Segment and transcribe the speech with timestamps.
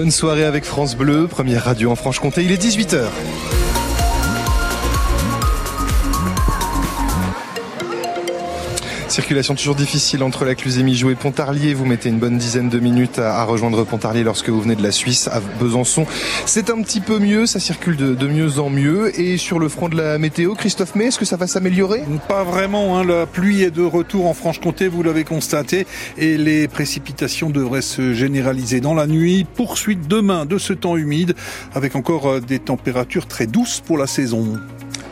[0.00, 3.02] Bonne soirée avec France Bleu, première radio en Franche-Comté, il est 18h.
[9.10, 11.74] Circulation toujours difficile entre la Cluse et Mijou et Pontarlier.
[11.74, 14.92] Vous mettez une bonne dizaine de minutes à, rejoindre Pontarlier lorsque vous venez de la
[14.92, 16.06] Suisse à Besançon.
[16.46, 19.18] C'est un petit peu mieux, ça circule de, mieux en mieux.
[19.20, 22.04] Et sur le front de la météo, Christophe May, est-ce que ça va s'améliorer?
[22.28, 22.98] Pas vraiment.
[22.98, 23.04] Hein.
[23.04, 28.14] La pluie est de retour en Franche-Comté, vous l'avez constaté, et les précipitations devraient se
[28.14, 29.44] généraliser dans la nuit.
[29.56, 31.34] Poursuite demain de ce temps humide,
[31.74, 34.60] avec encore euh, des températures très douces pour la saison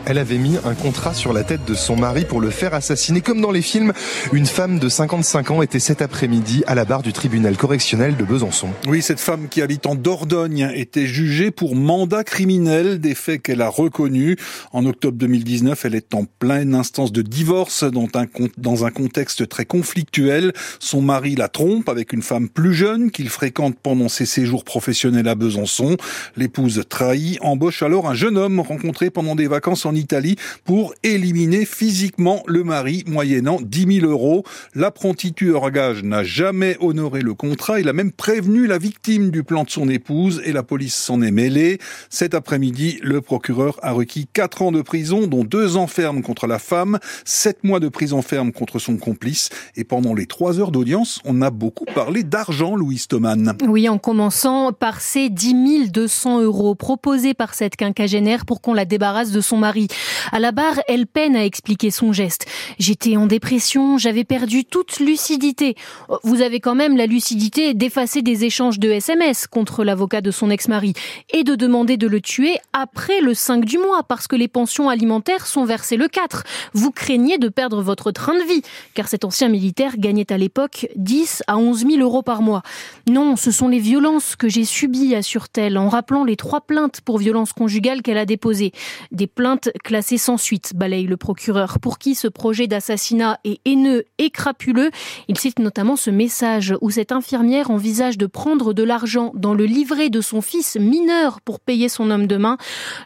[0.08, 3.20] elle avait mis un contrat sur la tête de son mari pour le faire assassiner.
[3.20, 3.92] Comme dans les films,
[4.32, 8.24] une femme de 55 ans était cet après-midi à la barre du tribunal correctionnel de
[8.24, 8.68] Besançon.
[8.86, 13.60] Oui, cette femme qui habite en Dordogne était jugée pour mandat criminel des faits qu'elle
[13.60, 14.36] a reconnus.
[14.72, 18.24] En octobre 2019, elle est en pleine instance de divorce dans un,
[18.56, 20.54] dans un contexte très conflictuel.
[20.78, 25.28] Son mari la trompe avec une femme plus jeune qu'il fréquente pendant ses séjours professionnels
[25.28, 25.98] à Besançon.
[26.38, 31.64] L'épouse trahie embauche alors un jeune homme rencontré pendant des vacances en Italie pour éliminer
[31.64, 34.44] physiquement le mari moyennant 10 000 euros.
[34.74, 37.80] L'apprenti tueur gage n'a jamais honoré le contrat.
[37.80, 41.20] Il a même prévenu la victime du plan de son épouse et la police s'en
[41.20, 41.78] est mêlée.
[42.08, 46.46] Cet après-midi, le procureur a requis 4 ans de prison, dont 2 ans ferme contre
[46.46, 49.50] la femme, 7 mois de prison ferme contre son complice.
[49.76, 53.56] Et pendant les 3 heures d'audience, on a beaucoup parlé d'argent, Louis Stoman.
[53.66, 55.48] Oui, en commençant par ces 10
[55.90, 59.87] 200 euros proposés par cette quinquagénaire pour qu'on la débarrasse de son mari.
[60.32, 62.46] À la barre, elle peine à expliquer son geste.
[62.78, 65.74] J'étais en dépression, j'avais perdu toute lucidité.
[66.22, 70.50] Vous avez quand même la lucidité d'effacer des échanges de SMS contre l'avocat de son
[70.50, 70.92] ex-mari
[71.32, 74.88] et de demander de le tuer après le 5 du mois parce que les pensions
[74.88, 76.44] alimentaires sont versées le 4.
[76.74, 78.62] Vous craignez de perdre votre train de vie
[78.94, 82.62] car cet ancien militaire gagnait à l'époque 10 à 11 000 euros par mois.
[83.08, 87.18] Non, ce sont les violences que j'ai subies, assure-t-elle en rappelant les trois plaintes pour
[87.18, 88.72] violence conjugale qu'elle a déposées.
[89.12, 94.04] Des plaintes classé sans suite, balaye le procureur, pour qui ce projet d'assassinat est haineux
[94.18, 94.90] et crapuleux.
[95.28, 99.64] Il cite notamment ce message où cette infirmière envisage de prendre de l'argent dans le
[99.64, 102.56] livret de son fils mineur pour payer son homme de main.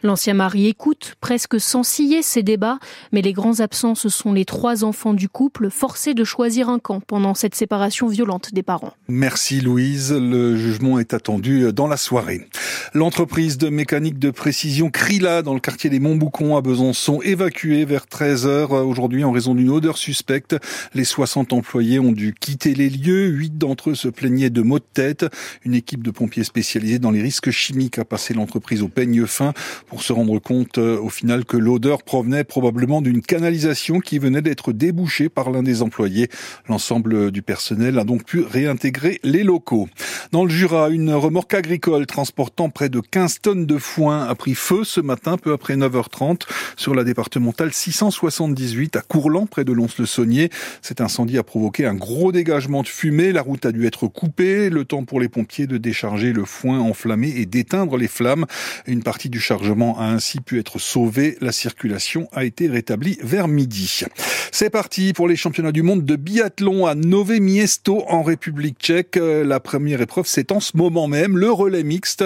[0.03, 2.79] L'ancien mari écoute, presque sans scier ces débats,
[3.11, 6.79] mais les grands absents, ce sont les trois enfants du couple, forcés de choisir un
[6.79, 8.93] camp pendant cette séparation violente des parents.
[9.07, 10.11] Merci Louise.
[10.13, 12.47] Le jugement est attendu dans la soirée.
[12.95, 18.05] L'entreprise de mécanique de précision Krila dans le quartier des Montboucons à Besançon évacués vers
[18.05, 20.55] 13 heures aujourd'hui en raison d'une odeur suspecte.
[20.93, 23.25] Les 60 employés ont dû quitter les lieux.
[23.25, 25.25] Huit d'entre eux se plaignaient de maux de tête.
[25.65, 29.53] Une équipe de pompiers spécialisés dans les risques chimiques a passé l'entreprise au peigne fin
[29.87, 34.43] pour se rendre compte euh, au final que l'odeur provenait probablement d'une canalisation qui venait
[34.43, 36.29] d'être débouchée par l'un des employés.
[36.69, 39.89] L'ensemble du personnel a donc pu réintégrer les locaux.
[40.31, 44.83] Dans le Jura, une remorque agricole transportant de 15 tonnes de foin a pris feu
[44.83, 46.41] ce matin peu après 9h30
[46.75, 50.49] sur la départementale 678 à Courland, près de Lons-le-Saunier.
[50.81, 53.31] Cet incendie a provoqué un gros dégagement de fumée.
[53.31, 54.69] La route a dû être coupée.
[54.69, 58.45] Le temps pour les pompiers de décharger le foin enflammé et d'éteindre les flammes.
[58.87, 61.37] Une partie du chargement a ainsi pu être sauvée.
[61.41, 64.03] La circulation a été rétablie vers midi.
[64.51, 69.19] C'est parti pour les championnats du monde de biathlon à Nové Miesto en République tchèque.
[69.19, 72.23] La première épreuve, c'est en ce moment même le relais mixte.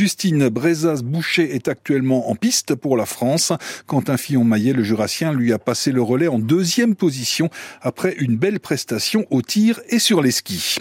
[0.00, 3.52] Justine Brezas-Boucher est actuellement en piste pour la France.
[3.86, 7.50] Quentin Fillon-Maillet, le jurassien, lui a passé le relais en deuxième position
[7.82, 10.78] après une belle prestation au tir et sur les skis.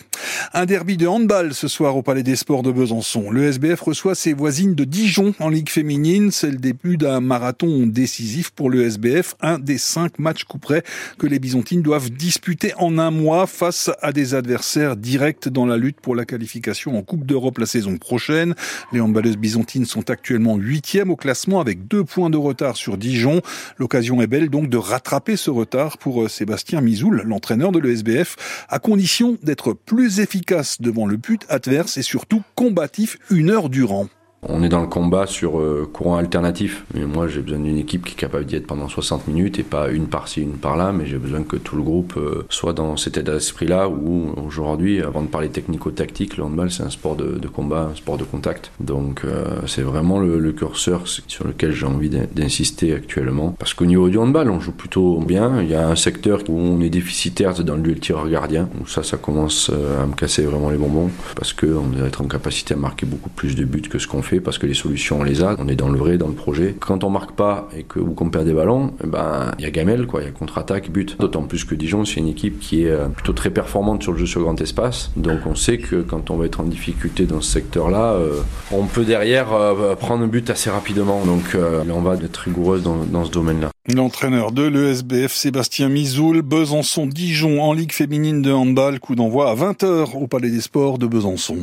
[0.54, 3.30] Un derby de handball ce soir au Palais des Sports de Besançon.
[3.30, 6.32] Le SBF reçoit ses voisines de Dijon en Ligue féminine.
[6.32, 10.84] C'est le début d'un marathon décisif pour le SBF, un des cinq matchs couperets
[11.18, 15.76] que les Byzantines doivent disputer en un mois face à des adversaires directs dans la
[15.76, 18.56] lutte pour la qualification en Coupe d'Europe la saison prochaine.
[19.02, 23.42] Handballeuses byzantines sont actuellement huitièmes au classement avec deux points de retard sur Dijon.
[23.78, 28.66] L'occasion est belle donc de rattraper ce retard pour euh, Sébastien Mizoul, l'entraîneur de l'ESBF,
[28.70, 34.08] à condition d'être plus efficace devant le but adverse et surtout combatif une heure durant.
[34.48, 38.06] On est dans le combat sur euh, courant alternatif, mais moi j'ai besoin d'une équipe
[38.06, 41.06] qui est capable d'y être pendant 60 minutes et pas une par-ci, une par-là, mais
[41.08, 45.24] j'ai besoin que tout le groupe euh, soit dans cet état d'esprit-là où aujourd'hui, avant
[45.24, 48.72] de parler technico-tactique, le handball c'est un sport de, combat, un sport de contact.
[48.80, 53.56] Donc euh, c'est vraiment le, curseur sur lequel j'ai envie d'insister actuellement.
[53.60, 55.62] Parce qu'au niveau du handball, on joue plutôt bien.
[55.62, 58.68] Il y a un secteur où on est déficitaire, c'est dans le duel tireur gardien.
[58.82, 62.28] où ça, ça commence à me casser vraiment les bonbons parce qu'on doit être en
[62.28, 65.20] capacité à marquer beaucoup plus de buts que ce qu'on fait parce que les solutions
[65.22, 66.76] on les a, on est dans le vrai, dans le projet.
[66.80, 69.68] Quand on marque pas et que ou qu'on perd des ballons, eh ben il y
[69.68, 71.20] a gamelle quoi, il y a contre-attaque, but.
[71.20, 74.20] D'autant plus que Dijon c'est une équipe qui est euh, plutôt très performante sur le
[74.20, 75.12] jeu sur grand espace.
[75.16, 78.42] Donc on sait que quand on va être en difficulté dans ce secteur-là, euh,
[78.72, 81.26] on peut derrière euh, prendre un but assez rapidement.
[81.26, 81.56] Donc
[81.90, 83.70] on va être rigoureuse dans, dans ce domaine-là.
[83.96, 90.16] L'entraîneur de l'ESBF, Sébastien Mizoul, Besançon-Dijon en Ligue féminine de handball, coup d'envoi à 20h
[90.16, 91.58] au Palais des Sports de Besançon.